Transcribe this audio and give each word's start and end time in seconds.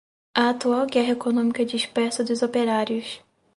a 0.35 0.49
atual 0.49 0.83
guerra 0.87 1.11
econômica 1.11 1.63
dispersa 1.63 2.23
dos 2.23 2.41
operários 2.41 3.21